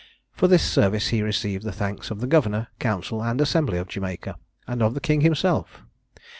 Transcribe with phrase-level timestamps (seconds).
[0.31, 4.35] For this service he received the thanks of the governor, council, and assembly of Jamaica,
[4.65, 5.83] and of the king himself.